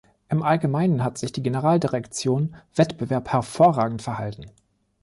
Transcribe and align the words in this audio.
Im 0.29 0.41
Allgemeinen 0.41 1.03
hat 1.03 1.19
sich 1.19 1.31
die 1.31 1.43
Generaldirektion 1.43 2.55
Wettbewerb 2.73 3.31
hervorragend 3.31 4.01
verhalten. 4.01 4.47